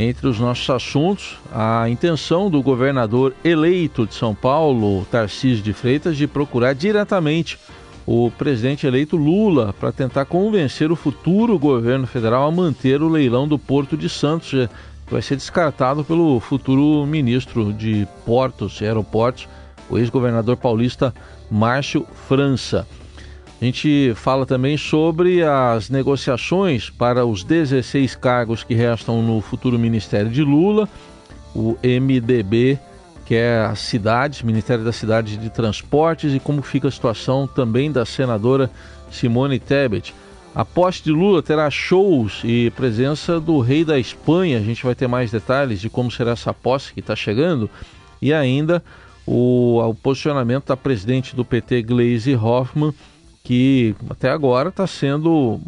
[0.00, 6.16] Entre os nossos assuntos, a intenção do governador eleito de São Paulo, Tarcísio de Freitas,
[6.16, 7.58] de procurar diretamente
[8.06, 13.48] o presidente eleito Lula para tentar convencer o futuro governo federal a manter o leilão
[13.48, 19.48] do Porto de Santos, que vai ser descartado pelo futuro ministro de Portos e Aeroportos,
[19.90, 21.12] o ex-governador paulista
[21.50, 22.86] Márcio França.
[23.60, 29.76] A gente fala também sobre as negociações para os 16 cargos que restam no futuro
[29.76, 30.88] Ministério de Lula,
[31.52, 32.78] o MDB,
[33.26, 37.90] que é a cidade, Ministério da Cidade de Transportes, e como fica a situação também
[37.90, 38.70] da senadora
[39.10, 40.14] Simone Tebet.
[40.54, 44.58] A posse de Lula terá shows e presença do rei da Espanha.
[44.58, 47.68] A gente vai ter mais detalhes de como será essa posse que está chegando.
[48.22, 48.82] E ainda
[49.26, 52.94] o, o posicionamento da presidente do PT, Gleisi Hoffmann,
[53.48, 55.58] que até agora está sendo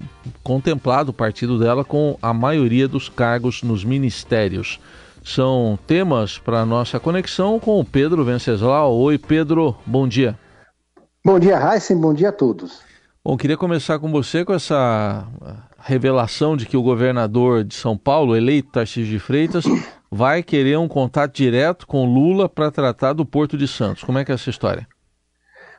[0.44, 4.78] contemplado o partido dela com a maioria dos cargos nos ministérios.
[5.24, 8.94] São temas para nossa conexão com o Pedro Venceslau.
[8.98, 10.38] Oi, Pedro, bom dia.
[11.24, 12.82] Bom dia, Heisen, bom dia a todos.
[13.24, 15.26] Bom, queria começar com você com essa
[15.78, 19.64] revelação de que o governador de São Paulo, eleito Tarcísio de Freitas,
[20.12, 24.04] vai querer um contato direto com Lula para tratar do Porto de Santos.
[24.04, 24.86] Como é que é essa história?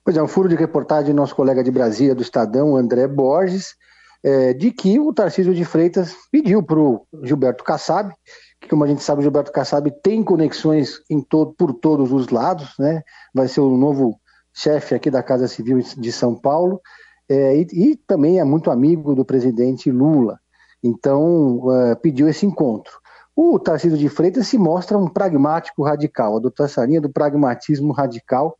[0.03, 3.75] Pois é, um furo de reportagem do nosso colega de Brasília, do Estadão, André Borges,
[4.23, 8.11] é, de que o Tarcísio de Freitas pediu para o Gilberto Kassab,
[8.59, 12.29] que como a gente sabe, o Gilberto Kassab tem conexões em todo, por todos os
[12.29, 13.03] lados, né?
[13.33, 14.19] vai ser o novo
[14.53, 16.81] chefe aqui da Casa Civil de São Paulo,
[17.29, 20.39] é, e, e, também é muito amigo do presidente Lula.
[20.83, 22.91] Então, é, pediu esse encontro.
[23.35, 28.57] O Tarcísio de Freitas se mostra um pragmático radical, adota essa linha do pragmatismo radical,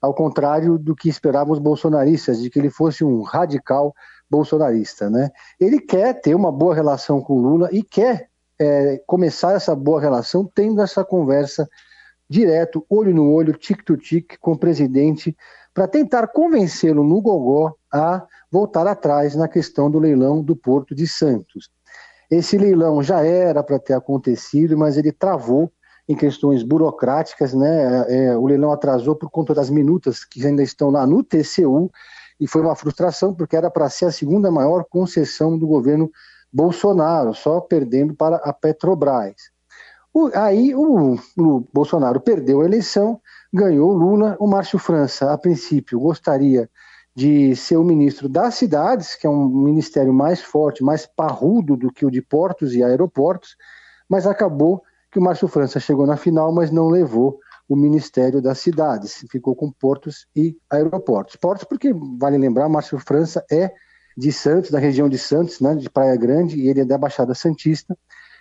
[0.00, 3.94] ao contrário do que esperavam os bolsonaristas, de que ele fosse um radical
[4.30, 5.10] bolsonarista.
[5.10, 5.30] Né?
[5.58, 10.50] Ele quer ter uma boa relação com Lula e quer é, começar essa boa relação
[10.54, 11.68] tendo essa conversa
[12.28, 15.36] direto, olho no olho, tic-to-tic, com o presidente,
[15.74, 21.06] para tentar convencê-lo no gogó a voltar atrás na questão do leilão do Porto de
[21.06, 21.68] Santos.
[22.30, 25.72] Esse leilão já era para ter acontecido, mas ele travou
[26.10, 28.04] em questões burocráticas, né?
[28.08, 31.88] É, é, o leilão atrasou por conta das minutas que ainda estão lá no TCU
[32.40, 36.10] e foi uma frustração porque era para ser a segunda maior concessão do governo
[36.52, 39.36] Bolsonaro, só perdendo para a Petrobras.
[40.12, 43.20] O, aí o, o, Bolsonaro perdeu a eleição,
[43.52, 44.36] ganhou Lula.
[44.40, 46.68] O Márcio França, a princípio, gostaria
[47.14, 51.92] de ser o ministro das cidades, que é um ministério mais forte, mais parrudo do
[51.92, 53.54] que o de portos e aeroportos,
[54.08, 57.38] mas acabou que o Márcio França chegou na final, mas não levou
[57.68, 61.36] o Ministério das Cidades, ficou com portos e aeroportos.
[61.36, 63.72] Portos, porque, vale lembrar, Márcio França é
[64.16, 67.34] de Santos, da região de Santos, né, de Praia Grande, e ele é da Baixada
[67.34, 67.96] Santista,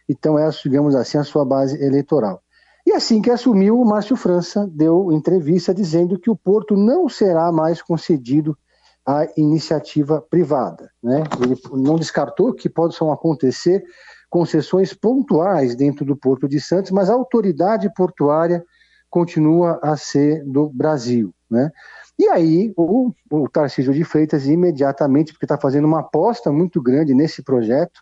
[0.07, 2.41] então é, digamos assim, a sua base eleitoral.
[2.85, 7.51] E assim que assumiu, o Márcio França deu entrevista dizendo que o porto não será
[7.51, 8.57] mais concedido
[9.05, 10.89] à iniciativa privada.
[11.01, 11.23] Né?
[11.43, 13.83] Ele não descartou que possam acontecer
[14.29, 18.63] concessões pontuais dentro do Porto de Santos, mas a autoridade portuária
[19.09, 21.33] continua a ser do Brasil.
[21.49, 21.71] Né?
[22.17, 27.13] E aí o, o Tarcísio de Freitas, imediatamente, porque está fazendo uma aposta muito grande
[27.13, 28.01] nesse projeto,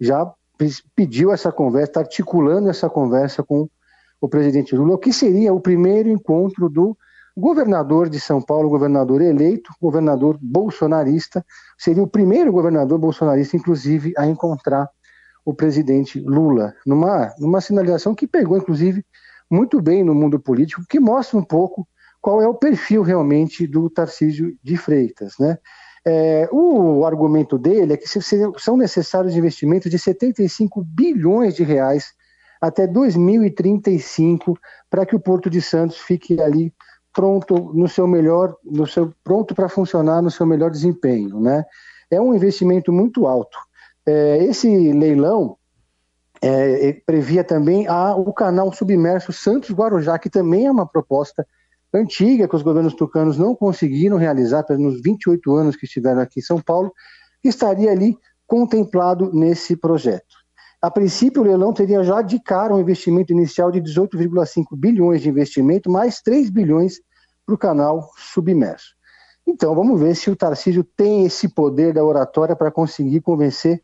[0.00, 0.30] já
[0.94, 3.68] pediu essa conversa, está articulando essa conversa com
[4.20, 6.96] o presidente Lula, que seria o primeiro encontro do
[7.36, 11.44] governador de São Paulo, governador eleito, governador bolsonarista,
[11.78, 14.88] seria o primeiro governador bolsonarista, inclusive, a encontrar
[15.44, 19.04] o presidente Lula, numa, numa sinalização que pegou, inclusive,
[19.50, 21.86] muito bem no mundo político, que mostra um pouco
[22.20, 25.34] qual é o perfil realmente do Tarcísio de Freitas.
[25.38, 25.58] Né?
[26.06, 28.06] É, o argumento dele é que
[28.58, 32.12] são necessários investimentos de 75 bilhões de reais
[32.60, 34.56] até 2035
[34.88, 36.72] para que o Porto de Santos fique ali
[37.12, 41.64] pronto no seu melhor, no seu pronto para funcionar no seu melhor desempenho, né?
[42.10, 43.58] É um investimento muito alto.
[44.06, 45.56] É, esse leilão
[46.40, 51.46] é, previa também a, o canal submerso Santos Guarujá, que também é uma proposta
[51.94, 56.42] antiga que os governos tucanos não conseguiram realizar nos 28 anos que estiveram aqui em
[56.42, 56.92] São Paulo,
[57.44, 58.16] estaria ali
[58.46, 60.42] contemplado nesse projeto.
[60.80, 65.28] A princípio, o leilão teria já de cara um investimento inicial de 18,5 bilhões de
[65.28, 67.00] investimento, mais 3 bilhões
[67.46, 68.96] para o canal submerso.
[69.46, 73.82] Então, vamos ver se o Tarcísio tem esse poder da oratória para conseguir convencer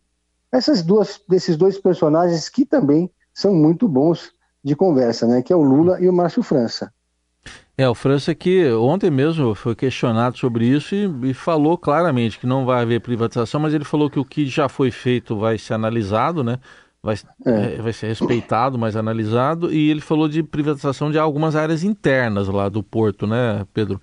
[0.53, 4.33] essas duas, desses dois personagens que também são muito bons
[4.65, 5.43] de conversa, né?
[5.43, 6.93] Que é o Lula e o Márcio França.
[7.77, 12.47] É, o França que ontem mesmo foi questionado sobre isso e, e, falou claramente que
[12.47, 15.75] não vai haver privatização, mas ele falou que o que já foi feito vai ser
[15.75, 16.59] analisado, né?
[17.03, 17.17] vai,
[17.47, 17.75] é.
[17.75, 17.83] é.
[17.83, 19.73] vai ser respeitado, mais analisado.
[19.73, 24.01] E ele falou de privatização de algumas áreas internas lá do porto, né, Pedro?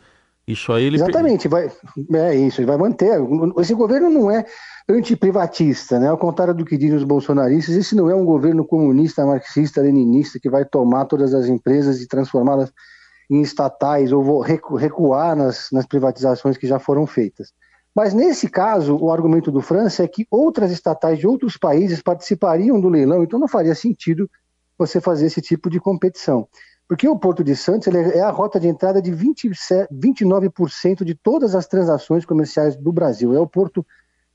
[0.48, 0.98] Isso aí ele.
[0.98, 1.72] Exatamente, vai,
[2.14, 3.20] é isso, ele vai manter.
[3.60, 4.46] Esse governo não é
[4.88, 6.08] antiprivatista, né?
[6.08, 10.40] Ao contrário do que dizem os bolsonaristas, esse não é um governo comunista, marxista, leninista
[10.40, 12.72] que vai tomar todas as empresas e transformá-las
[13.30, 17.52] em estatais ou recuar nas, nas privatizações que já foram feitas.
[17.96, 22.80] Mas nesse caso, o argumento do França é que outras estatais de outros países participariam
[22.80, 24.30] do leilão, então não faria sentido
[24.78, 26.48] você fazer esse tipo de competição.
[26.88, 31.56] Porque o Porto de Santos é a rota de entrada de 27, 29% de todas
[31.56, 33.34] as transações comerciais do Brasil.
[33.34, 33.84] É o porto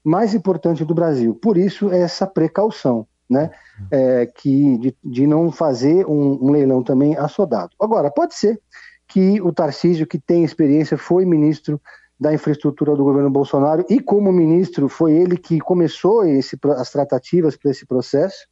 [0.05, 1.35] mais importante do Brasil.
[1.35, 3.51] Por isso, essa precaução, né?
[3.91, 7.71] É, que de, de, não fazer um, um leilão também assodado.
[7.81, 8.61] Agora, pode ser
[9.09, 11.81] que o Tarcísio, que tem experiência, foi ministro
[12.19, 17.57] da infraestrutura do governo Bolsonaro e como ministro foi ele que começou esse, as tratativas
[17.57, 18.47] para esse processo.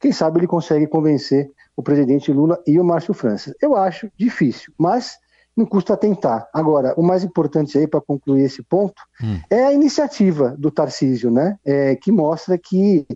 [0.00, 3.54] Quem sabe ele consegue convencer o presidente Lula e o Márcio França.
[3.62, 5.16] Eu acho difícil, mas
[5.56, 6.48] não custa tentar.
[6.52, 9.38] Agora, o mais importante aí para concluir esse ponto hum.
[9.48, 11.58] é a iniciativa do Tarcísio, né?
[11.64, 13.06] É, que mostra que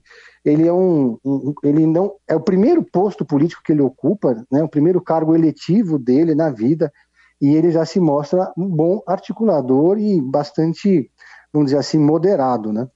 [0.45, 4.63] ele é um, um, ele não é o primeiro posto político que ele ocupa, né?
[4.63, 6.93] O primeiro cargo eletivo dele na vida
[7.41, 11.11] e ele já se mostra um bom articulador e bastante,
[11.53, 12.89] vamos dizer assim, moderado, né?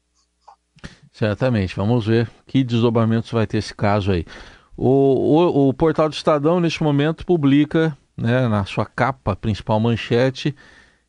[1.12, 1.77] Certamente.
[1.77, 4.25] Vamos ver que desdobramentos vai ter esse caso aí.
[4.77, 10.55] O, o, o portal do Estadão, neste momento, publica né, na sua capa, principal manchete,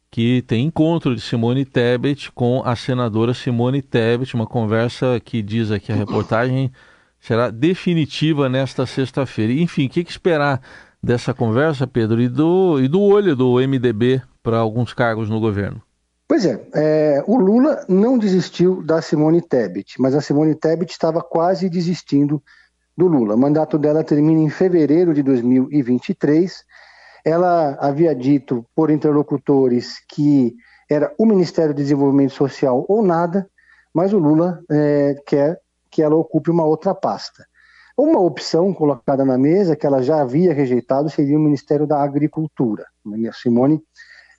[0.10, 5.72] que tem encontro de Simone Tebet com a senadora Simone Tebet, uma conversa que diz
[5.72, 6.72] aqui a reportagem
[7.20, 9.54] será definitiva nesta sexta-feira.
[9.54, 10.62] Enfim, o que, que, esperar
[11.02, 15.82] dessa conversa, Pedro, e do, e do olho do MDB para alguns cargos no governo?
[16.28, 21.22] Pois é, é, o Lula não desistiu da Simone Tebet, mas a Simone Tebet estava
[21.22, 22.44] quase desistindo
[22.98, 23.36] do Lula.
[23.36, 26.64] O mandato dela termina em fevereiro de 2023.
[27.26, 30.56] Ela havia dito por interlocutores que
[30.90, 33.50] era o Ministério do Desenvolvimento Social ou nada,
[33.94, 35.60] mas o Lula é, quer
[35.90, 37.46] que ela ocupe uma outra pasta.
[37.96, 42.86] Uma opção colocada na mesa, que ela já havia rejeitado, seria o Ministério da Agricultura.
[43.30, 43.82] A Simone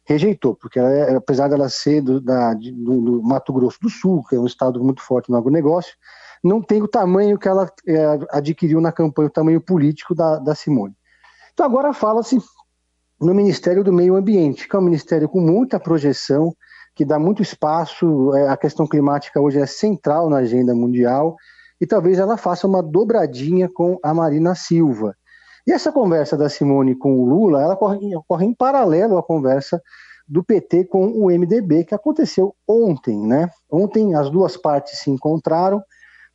[0.05, 4.25] rejeitou, porque ela, é, apesar dela ser do, da, do, do, Mato Grosso do Sul,
[4.29, 5.95] que é um estado muito forte no agronegócio,
[6.43, 10.55] não tem o tamanho que ela é, adquiriu na campanha, o tamanho político da, da
[10.55, 10.95] Simone.
[11.53, 12.39] Então agora fala-se
[13.25, 16.55] no Ministério do Meio Ambiente, que é um ministério com muita projeção,
[16.95, 21.35] que dá muito espaço, é, a questão climática hoje é central na agenda mundial,
[21.81, 25.17] e talvez ela faça uma dobradinha com a Marina Silva.
[25.67, 29.83] E essa conversa da Simone com o Lula, ela ocorre, ocorre em paralelo à conversa
[30.29, 33.49] do PT com o MDB, que aconteceu ontem, né?
[33.71, 35.83] Ontem as duas partes se encontraram,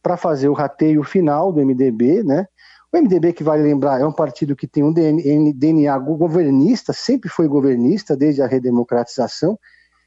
[0.01, 2.47] para fazer o rateio final do MDB, né?
[2.91, 7.47] O MDB, que vale lembrar, é um partido que tem um DNA governista, sempre foi
[7.47, 9.59] governista desde a redemocratização,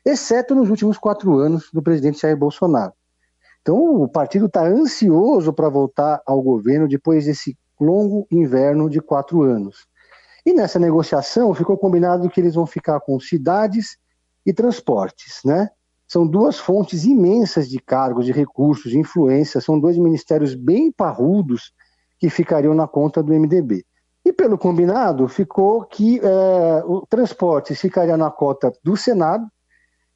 [0.04, 2.92] exceto nos últimos quatro anos do presidente Jair Bolsonaro.
[3.60, 9.42] Então, o partido está ansioso para voltar ao governo depois desse longo inverno de quatro
[9.42, 9.86] anos.
[10.44, 13.96] E nessa negociação ficou combinado que eles vão ficar com cidades
[14.44, 15.70] e transportes, né?
[16.08, 21.72] São duas fontes imensas de cargos, de recursos, de influência, são dois ministérios bem parrudos
[22.22, 23.84] que ficariam na conta do MDB.
[24.24, 29.44] E pelo combinado, ficou que é, o transporte ficaria na cota do Senado,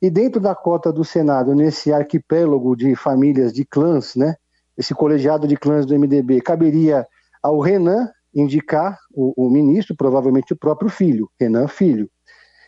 [0.00, 4.36] e dentro da cota do Senado, nesse arquipélago de famílias de clãs, né,
[4.78, 7.04] esse colegiado de clãs do MDB, caberia
[7.42, 12.08] ao Renan indicar o, o ministro, provavelmente o próprio filho, Renan Filho.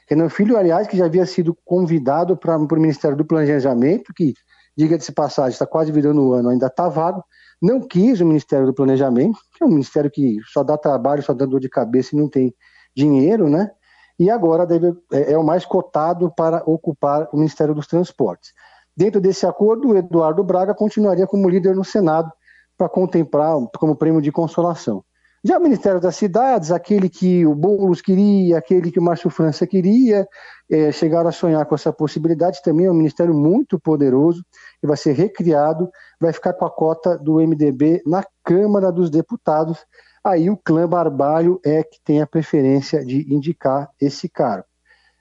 [0.08, 4.34] Renan Filho, aliás, que já havia sido convidado para o Ministério do Planejamento, que,
[4.76, 7.22] diga-se passagem, está quase virando o ano, ainda está vago,
[7.60, 11.34] não quis o Ministério do Planejamento, que é um ministério que só dá trabalho, só
[11.34, 12.54] dá dor de cabeça e não tem
[12.94, 13.70] dinheiro, né?
[14.18, 18.52] E agora deve, é, é o mais cotado para ocupar o Ministério dos Transportes.
[18.96, 22.32] Dentro desse acordo, o Eduardo Braga continuaria como líder no Senado
[22.76, 25.04] para contemplar como prêmio de consolação.
[25.44, 29.66] Já o Ministério das Cidades, aquele que o Boulos queria, aquele que o Márcio França
[29.66, 30.26] queria,
[30.70, 34.44] é, chegaram a sonhar com essa possibilidade, também é um ministério muito poderoso,
[34.80, 35.88] que vai ser recriado,
[36.20, 39.78] vai ficar com a cota do MDB na Câmara dos Deputados.
[40.24, 44.64] Aí o clã Barbalho é que tem a preferência de indicar esse cara.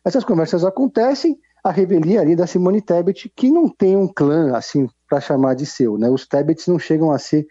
[0.03, 4.87] Essas conversas acontecem, a revelia ali da Simone Tebet, que não tem um clã assim
[5.07, 6.09] para chamar de seu, né?
[6.09, 7.45] Os Tebets não chegam a ser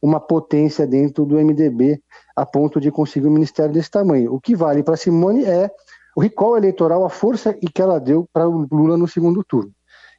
[0.00, 2.00] uma potência dentro do MDB
[2.36, 4.32] a ponto de conseguir um ministério desse tamanho.
[4.32, 5.70] O que vale para Simone é
[6.16, 9.72] o recall eleitoral, a força que ela deu para o Lula no segundo turno.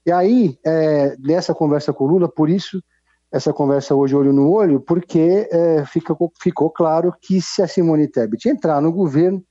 [0.05, 2.81] E aí, é, nessa conversa com o Lula, por isso
[3.31, 8.07] essa conversa hoje olho no olho, porque é, fica, ficou claro que se a Simone
[8.07, 9.43] Tebet entrar no governo,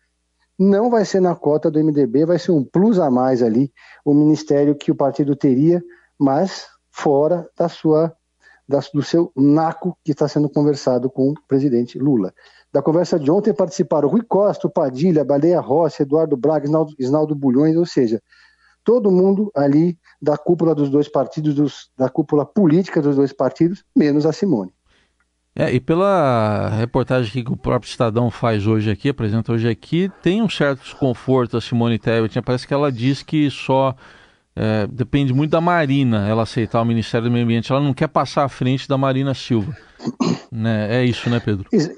[0.58, 3.72] não vai ser na cota do MDB, vai ser um plus a mais ali,
[4.04, 5.80] o ministério que o partido teria,
[6.18, 8.12] mas fora da sua,
[8.92, 12.34] do seu naco que está sendo conversado com o presidente Lula.
[12.72, 17.34] Da conversa de ontem participaram Rui Costa, o Padilha, Baleia Rossi, Eduardo Braga, Isnaldo, Isnaldo
[17.34, 18.20] Bulhões, ou seja,
[18.84, 23.84] todo mundo ali da cúpula dos dois partidos, dos, da cúpula política dos dois partidos,
[23.96, 24.72] menos a Simone.
[25.56, 30.40] É, e pela reportagem que o próprio Estadão faz hoje aqui, apresenta hoje aqui, tem
[30.40, 32.36] um certo desconforto a Simone Tebet.
[32.36, 32.42] Né?
[32.42, 33.96] Parece que ela diz que só
[34.60, 37.70] é, depende muito da Marina ela aceitar o Ministério do Meio Ambiente.
[37.70, 39.76] Ela não quer passar à frente da Marina Silva.
[40.50, 40.96] né?
[40.96, 41.66] É isso, né, Pedro?
[41.72, 41.88] Ex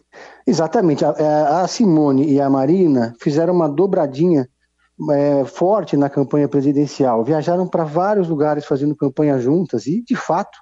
[0.47, 1.03] exatamente.
[1.03, 4.47] A, é, a, Simone e a Marina fizeram uma dobradinha
[5.11, 7.25] é, forte na campanha presidencial.
[7.25, 10.59] Viajaram para vários lugares fazendo campanha juntas e, de fato,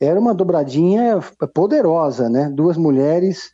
[0.00, 1.20] era uma dobradinha
[1.54, 2.50] poderosa, né?
[2.50, 3.50] Duas mulheres,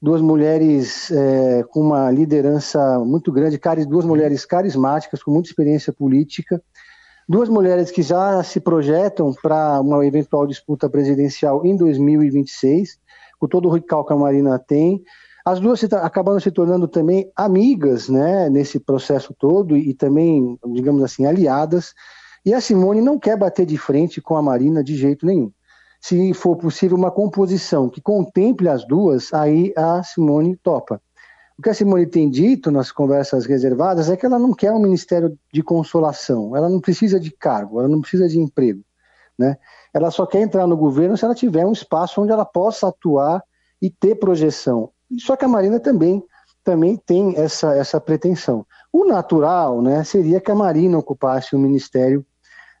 [0.00, 6.62] duas mulheres é, com uma liderança muito grande, duas mulheres carismáticas com muita experiência política,
[7.28, 12.98] duas mulheres que já se projetam para uma eventual disputa presidencial em 2026,
[13.38, 15.02] com todo o recalque que a Marina tem.
[15.44, 21.02] As duas se, acabaram se tornando também amigas, né, nesse processo todo e também, digamos
[21.02, 21.94] assim, aliadas.
[22.44, 25.52] E a Simone não quer bater de frente com a Marina de jeito nenhum
[26.00, 31.00] se for possível, uma composição que contemple as duas, aí a Simone topa.
[31.58, 34.78] O que a Simone tem dito nas conversas reservadas é que ela não quer um
[34.78, 38.82] ministério de consolação, ela não precisa de cargo, ela não precisa de emprego.
[39.38, 39.56] Né?
[39.92, 43.42] Ela só quer entrar no governo se ela tiver um espaço onde ela possa atuar
[43.80, 44.90] e ter projeção.
[45.18, 46.22] Só que a Marina também,
[46.62, 48.66] também tem essa, essa pretensão.
[48.92, 52.24] O natural né, seria que a Marina ocupasse o Ministério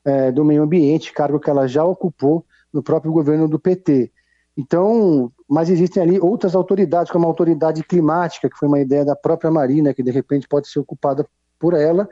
[0.04, 4.12] é, do Meio Ambiente, cargo que ela já ocupou no próprio governo do PT.
[4.56, 9.14] Então, mas existem ali outras autoridades, como a autoridade climática, que foi uma ideia da
[9.14, 11.26] própria Marina, que de repente pode ser ocupada
[11.58, 12.08] por ela,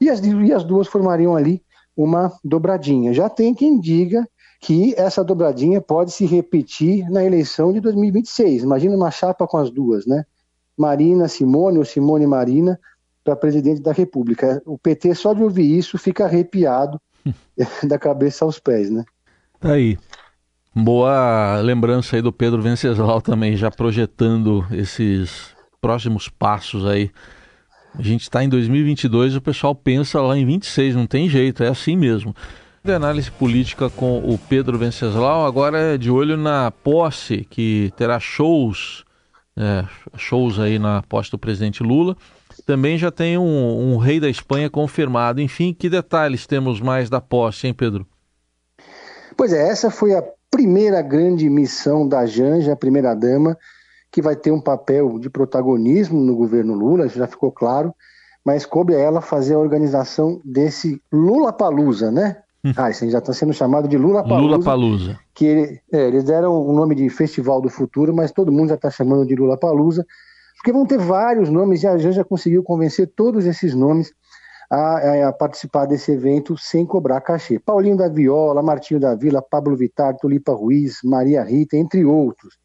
[0.00, 1.62] e as, e as duas formariam ali
[1.96, 3.12] uma dobradinha.
[3.12, 4.26] Já tem quem diga
[4.60, 8.62] que essa dobradinha pode se repetir na eleição de 2026.
[8.62, 10.24] Imagina uma chapa com as duas, né?
[10.76, 12.78] Marina Simone ou Simone Marina
[13.24, 14.62] para presidente da República.
[14.64, 17.00] O PT só de ouvir isso fica arrepiado
[17.82, 19.04] da cabeça aos pés, né?
[19.60, 19.98] Tá aí.
[20.74, 27.10] Boa lembrança aí do Pedro Venceslau também, já projetando esses próximos passos aí.
[27.98, 31.64] A gente está em 2022 e o pessoal pensa lá em 26, não tem jeito,
[31.64, 32.34] é assim mesmo.
[32.84, 38.20] De análise política com o Pedro Venceslau, agora é de olho na posse, que terá
[38.20, 39.04] shows,
[39.56, 39.84] é,
[40.16, 42.16] shows aí na posse do presidente Lula.
[42.64, 45.40] Também já tem um, um rei da Espanha confirmado.
[45.40, 48.06] Enfim, que detalhes temos mais da posse, hein, Pedro?
[49.36, 53.56] Pois é, essa foi a primeira grande missão da Janja, a primeira-dama,
[54.10, 57.94] que vai ter um papel de protagonismo no governo Lula, já ficou claro,
[58.44, 62.38] mas coube a ela fazer a organização desse Lula Palusa, né?
[62.64, 62.72] Hum.
[62.76, 64.40] Ah, isso já está sendo chamado de Lula Palusa.
[64.40, 65.18] Lula Palusa.
[65.34, 68.74] Que ele, é, eles deram o nome de Festival do Futuro, mas todo mundo já
[68.74, 70.04] está chamando de Lula Palusa,
[70.56, 74.12] porque vão ter vários nomes e a Janja conseguiu convencer todos esses nomes
[74.70, 77.58] a, a, participar desse evento sem cobrar cachê.
[77.58, 82.58] Paulinho da Viola, Martinho da Vila, Pablo Vittar, Tulipa Ruiz, Maria Rita, entre outros.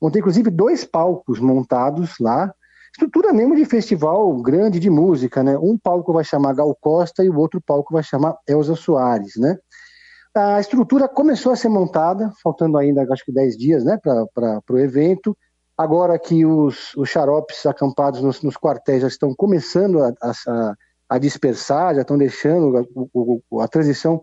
[0.00, 2.52] Vão ter inclusive dois palcos montados lá,
[2.92, 5.58] estrutura mesmo de festival grande de música, né?
[5.58, 9.56] Um palco vai chamar Gal Costa e o outro palco vai chamar Elza Soares, né?
[10.34, 14.78] A estrutura começou a ser montada, faltando ainda acho que 10 dias né, para o
[14.78, 15.36] evento.
[15.76, 20.74] Agora que os, os xaropes acampados nos, nos quartéis já estão começando a, a,
[21.08, 24.22] a dispersar, já estão deixando a, a, transição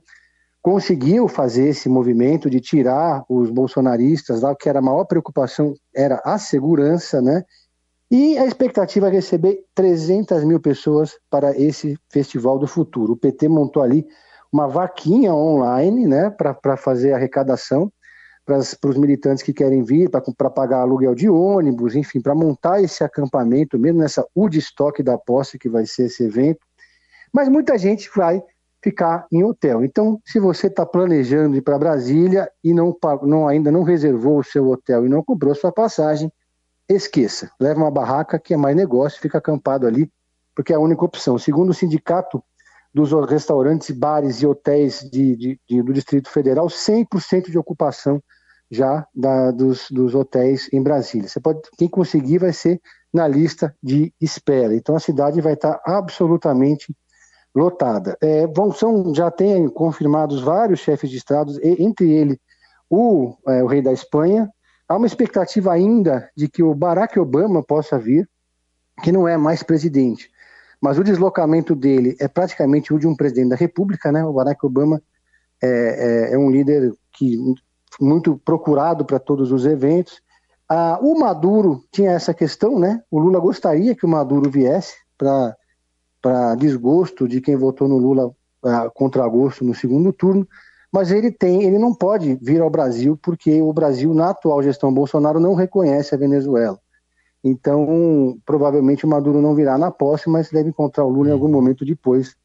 [0.61, 6.19] conseguiu fazer esse movimento de tirar os bolsonaristas lá, que era a maior preocupação era
[6.25, 7.43] a segurança, né?
[8.09, 13.13] E a expectativa é receber 300 mil pessoas para esse Festival do Futuro.
[13.13, 14.05] O PT montou ali
[14.51, 17.91] uma vaquinha online, né, para fazer arrecadação
[18.45, 23.03] para os militantes que querem vir, para pagar aluguel de ônibus, enfim, para montar esse
[23.03, 26.59] acampamento, mesmo nessa Woodstock da posse que vai ser esse evento.
[27.35, 28.41] Mas muita gente vai
[28.81, 29.83] ficar em hotel.
[29.83, 34.43] Então, se você está planejando ir para Brasília e não, não, ainda não reservou o
[34.43, 36.31] seu hotel e não comprou sua passagem,
[36.87, 37.51] esqueça.
[37.59, 40.09] Leva uma barraca que é mais negócio, fica acampado ali,
[40.55, 41.37] porque é a única opção.
[41.37, 42.41] Segundo o sindicato
[42.93, 48.23] dos restaurantes, bares e hotéis de, de, de, do Distrito Federal, 100% de ocupação
[48.71, 51.27] já da, dos, dos, hotéis em Brasília.
[51.27, 52.79] Você pode, quem conseguir vai ser
[53.13, 54.73] na lista de espera.
[54.73, 56.95] Então a cidade vai estar absolutamente
[57.55, 58.17] lotada.
[58.21, 62.39] É, vão, são, já tem confirmados vários chefes de estados, entre ele
[62.89, 64.49] o, é, o rei da Espanha.
[64.87, 68.29] Há uma expectativa ainda de que o Barack Obama possa vir,
[69.01, 70.29] que não é mais presidente.
[70.81, 74.23] Mas o deslocamento dele é praticamente o de um presidente da República, né?
[74.23, 75.01] O Barack Obama
[75.63, 77.37] é, é, é um líder que
[77.99, 80.21] muito procurado para todos os eventos.
[80.69, 83.01] Ah, o Maduro tinha essa questão, né?
[83.09, 85.55] O Lula gostaria que o Maduro viesse para
[86.57, 88.31] desgosto de quem votou no Lula
[88.63, 90.47] ah, contra gosto no segundo turno,
[90.91, 94.93] mas ele tem, ele não pode vir ao Brasil porque o Brasil na atual gestão
[94.93, 96.79] Bolsonaro não reconhece a Venezuela.
[97.43, 101.47] Então, provavelmente o Maduro não virá na posse, mas deve encontrar o Lula em algum
[101.47, 102.35] momento depois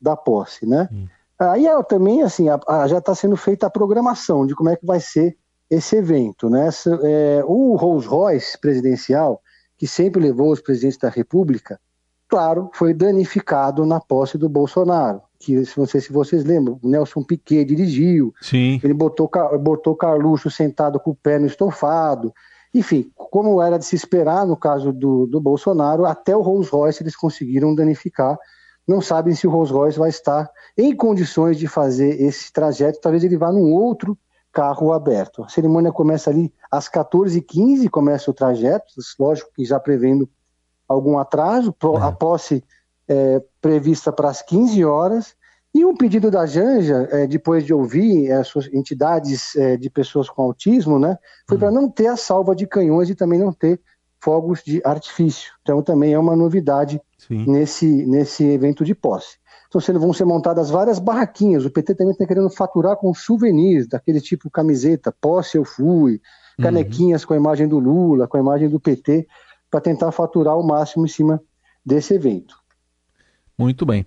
[0.00, 0.88] da posse, né?
[0.92, 1.06] Hum.
[1.38, 4.76] Aí é, também, assim, a, a, já está sendo feita a programação de como é
[4.76, 5.34] que vai ser
[5.70, 6.68] esse evento, né?
[7.04, 9.40] É, o Rolls Royce presidencial,
[9.78, 11.80] que sempre levou os presidentes da República,
[12.30, 15.20] claro, foi danificado na posse do Bolsonaro.
[15.38, 18.80] Que, não sei se vocês lembram, o Nelson Piquet dirigiu, Sim.
[18.84, 19.28] ele botou,
[19.60, 22.32] botou Carluxo sentado com o pé no estofado,
[22.72, 27.02] enfim, como era de se esperar no caso do, do Bolsonaro, até o Rolls Royce
[27.02, 28.38] eles conseguiram danificar.
[28.86, 33.00] Não sabem se o Rolls Royce vai estar em condições de fazer esse trajeto.
[33.00, 34.16] Talvez ele vá num outro
[34.52, 35.42] carro aberto.
[35.42, 38.86] A cerimônia começa ali às 14h15, começa o trajeto,
[39.18, 40.28] lógico que já prevendo
[40.92, 41.74] algum atraso.
[41.82, 42.02] É.
[42.02, 42.64] A posse
[43.08, 45.34] é, prevista para as 15 horas.
[45.72, 50.28] E um pedido da Janja, é, depois de ouvir as suas entidades é, de pessoas
[50.28, 51.16] com autismo, né,
[51.48, 51.74] foi para hum.
[51.74, 53.80] não ter a salva de canhões e também não ter
[54.20, 55.52] fogos de artifício.
[55.62, 59.38] Então também é uma novidade nesse, nesse evento de posse.
[59.68, 61.64] Então sendo, vão ser montadas várias barraquinhas.
[61.64, 66.14] O PT também está querendo faturar com souvenirs, daquele tipo camiseta, posse eu fui,
[66.58, 66.64] uhum.
[66.64, 67.28] canequinhas uhum.
[67.28, 69.28] com a imagem do Lula, com a imagem do PT,
[69.70, 71.40] para tentar faturar o máximo em cima
[71.84, 72.54] desse evento.
[73.58, 74.06] Muito bem.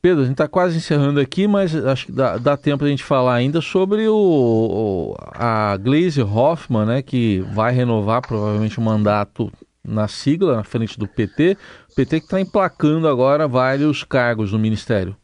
[0.00, 3.04] Pedro, a gente está quase encerrando aqui, mas acho que dá, dá tempo a gente
[3.04, 9.52] falar ainda sobre o, o, a Glaze Hoffman, né, que vai renovar provavelmente o mandato
[9.84, 11.56] na sigla, na frente do PT.
[11.90, 15.16] O PT que está emplacando agora vários cargos no Ministério.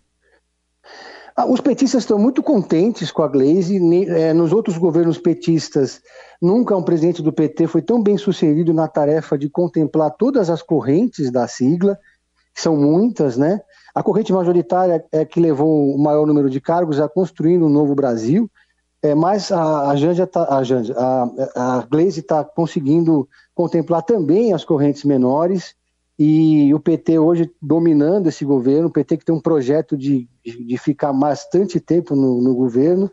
[1.39, 3.79] Ah, os petistas estão muito contentes com a Glaze.
[4.09, 6.03] É, nos outros governos petistas,
[6.43, 10.63] nunca um presidente do PT foi tão bem sucedido na tarefa de contemplar todas as
[10.63, 11.97] correntes da sigla,
[12.53, 13.61] que são muitas, né?
[13.95, 17.95] A corrente majoritária é que levou o maior número de cargos a construindo um novo
[17.95, 18.51] Brasil,
[19.01, 24.53] é, mas a, a Janja tá, a, Janja, a, a Glaze está conseguindo contemplar também
[24.53, 25.77] as correntes menores
[26.19, 30.77] e o PT hoje dominando esse governo, o PT que tem um projeto de, de
[30.77, 33.11] ficar bastante tempo no, no governo,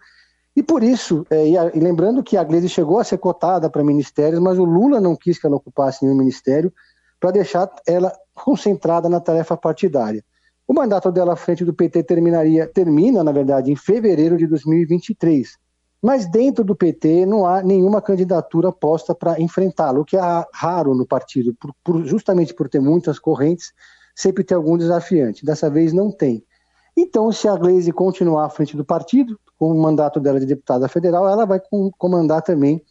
[0.55, 3.69] e por isso, é, e, a, e, lembrando que a Glaze chegou a ser cotada
[3.69, 6.73] para ministérios, mas o Lula não quis que ela ocupasse nenhum ministério
[7.19, 10.23] para deixar ela concentrada na tarefa partidária.
[10.67, 15.57] O mandato dela à frente do PT terminaria, termina, na verdade, em fevereiro de 2023.
[16.05, 20.21] Mas dentro do PT não há nenhuma candidatura posta para enfrentá-lo, o que é
[20.53, 23.73] raro no partido, por, por, justamente por ter muitas correntes,
[24.15, 25.43] sempre tem algum desafiante.
[25.43, 26.45] Dessa vez não tem.
[26.95, 30.87] Então, se a Gleisi continuar à frente do partido, com o mandato dela de deputada
[30.87, 31.59] federal, ela vai
[31.97, 32.83] comandar também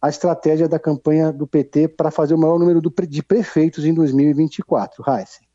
[0.00, 5.02] a estratégia da campanha do PT para fazer o maior número de prefeitos em 2024.
[5.08, 5.49] Heisen.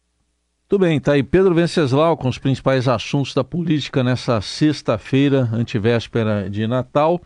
[0.68, 6.50] Tudo bem, tá aí Pedro Venceslau com os principais assuntos da política nessa sexta-feira, antivéspera
[6.50, 7.22] de Natal.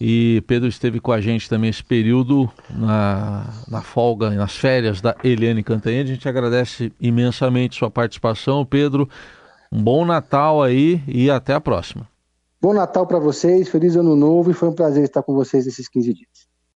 [0.00, 5.16] E Pedro esteve com a gente também esse período na, na folga, nas férias da
[5.22, 6.12] Eliane Cantanhede.
[6.12, 9.08] A gente agradece imensamente sua participação, Pedro.
[9.72, 12.08] Um bom Natal aí e até a próxima.
[12.62, 15.88] Bom Natal para vocês, feliz ano novo e foi um prazer estar com vocês esses
[15.88, 16.49] 15 dias.